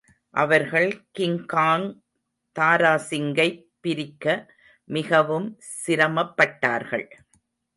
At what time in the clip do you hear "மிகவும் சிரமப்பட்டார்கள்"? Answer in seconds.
4.83-7.07